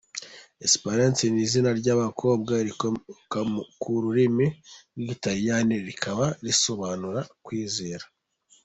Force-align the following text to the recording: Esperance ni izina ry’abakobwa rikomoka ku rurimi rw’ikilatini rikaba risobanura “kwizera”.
Esperance 0.65 1.23
ni 1.29 1.41
izina 1.45 1.69
ry’abakobwa 1.79 2.53
rikomoka 2.67 3.39
ku 3.81 3.91
rurimi 4.03 4.45
rw’ikilatini 4.99 5.75
rikaba 5.87 6.25
risobanura 6.45 7.21
“kwizera”. 7.45 8.05